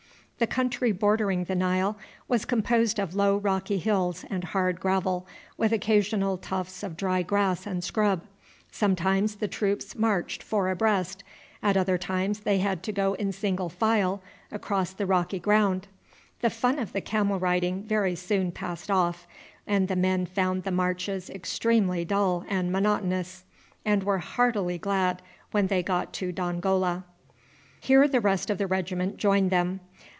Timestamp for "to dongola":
26.13-27.03